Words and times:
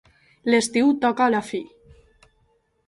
L'estiu 0.51 0.89
toca 1.03 1.27
a 1.27 1.35
la 1.37 1.43
fi. 1.51 1.61